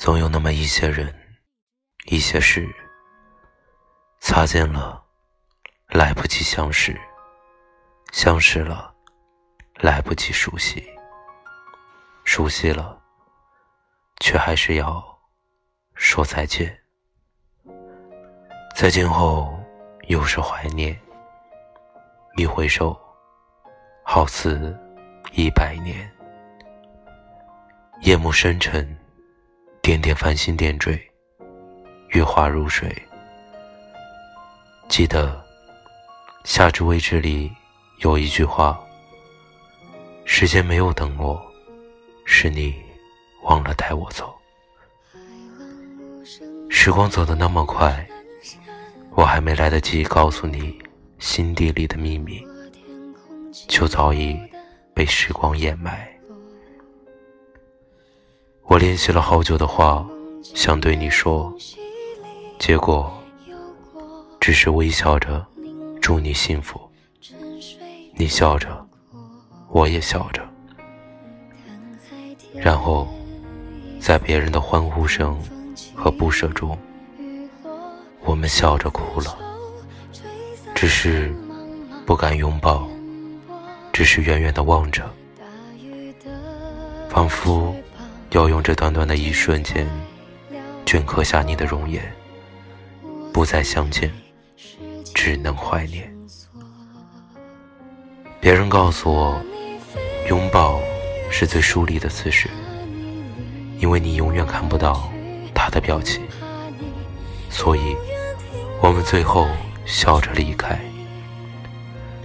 [0.00, 1.14] 总有那么一些人，
[2.06, 2.66] 一些事，
[4.18, 5.04] 擦肩了，
[5.88, 6.94] 来不及相识；
[8.10, 8.94] 相识了，
[9.74, 10.80] 来不及熟悉；
[12.24, 12.98] 熟悉了，
[14.20, 15.04] 却还是要
[15.92, 16.74] 说再见。
[18.74, 19.54] 再见后，
[20.08, 20.98] 又是怀念。
[22.38, 22.98] 一回首，
[24.02, 24.74] 好似
[25.32, 26.10] 一百年。
[28.00, 28.96] 夜幕深沉。
[29.90, 30.96] 点点繁星点缀，
[32.10, 32.96] 月华如水。
[34.88, 35.44] 记得
[36.44, 37.50] 《夏至未至》里
[37.98, 38.80] 有一句话
[40.24, 41.44] ：“时间没有等我，
[42.24, 42.72] 是你
[43.42, 44.32] 忘了带我走。”
[46.70, 48.08] 时光走得那么快，
[49.16, 50.80] 我还没来得及告诉你
[51.18, 52.46] 心底里的秘密，
[53.66, 54.38] 就早已
[54.94, 56.08] 被时光掩埋。
[58.70, 60.06] 我练习了好久的话，
[60.54, 61.52] 想对你说，
[62.56, 63.12] 结果
[64.38, 65.44] 只是微笑着
[66.00, 66.80] 祝你幸福。
[68.14, 68.68] 你笑着，
[69.70, 70.48] 我也笑着，
[72.54, 73.08] 然后
[74.00, 75.36] 在别人的欢呼声
[75.92, 76.78] 和不舍中，
[78.20, 79.36] 我们笑着哭了。
[80.76, 81.34] 只是
[82.06, 82.88] 不敢拥抱，
[83.92, 85.12] 只是远远的望着，
[87.08, 87.74] 仿佛。
[88.30, 89.88] 要用这短短的一瞬间，
[90.86, 92.00] 镌刻下你的容颜，
[93.32, 94.08] 不再相见，
[95.12, 96.08] 只能怀念。
[98.40, 99.42] 别人告诉我，
[100.28, 100.80] 拥抱
[101.28, 102.48] 是最疏离的姿势，
[103.78, 105.10] 因为你永远看不到
[105.52, 106.22] 他的表情，
[107.50, 107.96] 所以
[108.80, 109.48] 我们最后
[109.84, 110.78] 笑着离开，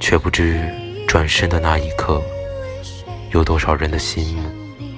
[0.00, 0.58] 却不知
[1.06, 2.22] 转身的那一刻，
[3.32, 4.38] 有多少人的心。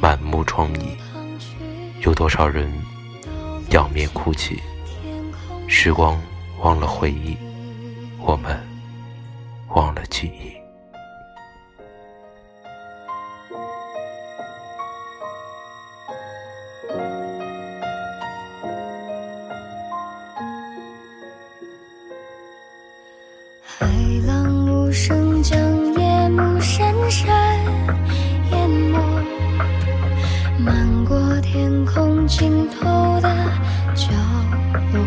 [0.03, 0.97] 满目疮痍，
[2.01, 2.69] 有多少人
[3.71, 4.61] 仰面哭泣？
[5.69, 6.21] 时光
[6.59, 7.37] 忘了回忆，
[8.19, 8.61] 我们
[9.69, 10.61] 忘了记忆。
[32.27, 33.29] 尽头的
[33.95, 34.09] 角
[34.93, 35.03] 落，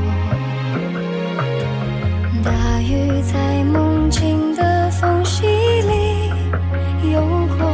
[2.43, 6.29] 大雨在梦境的缝隙里
[7.11, 7.21] 游
[7.57, 7.71] 过，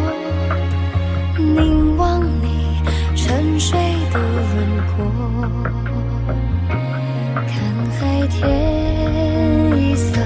[1.38, 2.81] 凝望你
[3.16, 3.78] 沉睡
[4.13, 4.56] 的轮
[4.96, 5.06] 廓，
[7.47, 7.51] 看
[8.00, 8.40] 海天
[9.78, 10.22] 一色，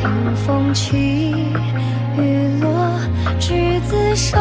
[0.00, 0.96] 听风起
[2.16, 2.20] 雨
[2.62, 2.98] 落，
[3.38, 4.38] 执子手，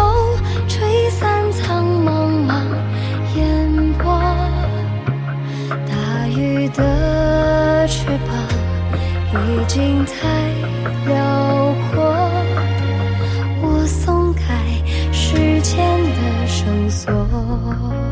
[10.06, 10.14] 太
[11.08, 12.04] 辽阔，
[13.62, 14.44] 我松开
[15.12, 15.76] 时间
[16.16, 18.05] 的绳索。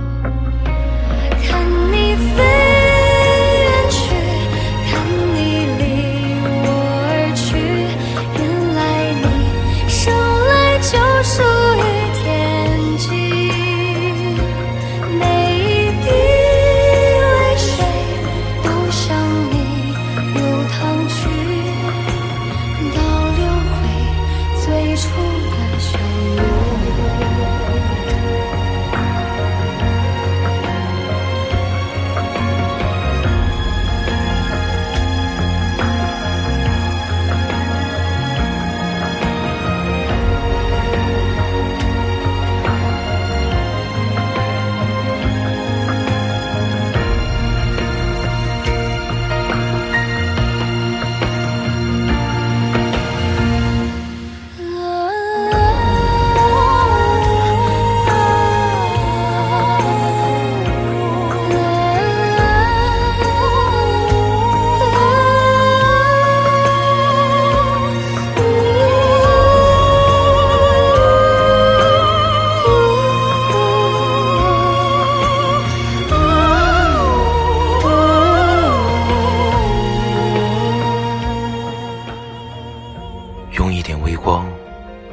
[84.23, 84.49] 光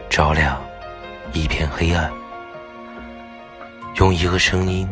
[0.08, 0.62] 照亮
[1.32, 2.08] 一片黑暗，
[3.96, 4.88] 用一个声音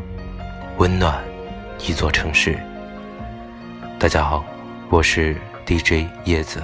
[0.76, 1.22] 温暖
[1.86, 2.58] 一座城市。
[3.96, 4.44] 大家好，
[4.90, 6.60] 我是 DJ 叶子，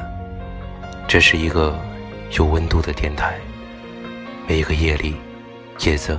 [1.06, 1.78] 这是一个
[2.36, 3.38] 有温度的电台。
[4.48, 5.14] 每一个夜里，
[5.86, 6.18] 叶子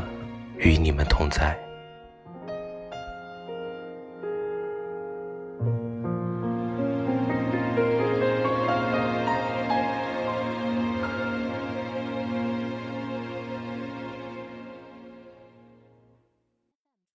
[0.58, 1.54] 与你们同在。